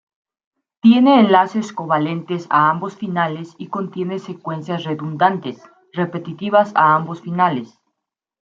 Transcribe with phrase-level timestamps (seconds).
[0.81, 5.61] Tiene enlaces covalentes a ambos finales y contiene secuencias redundantes,
[5.93, 7.79] repetitivas a ambos finales.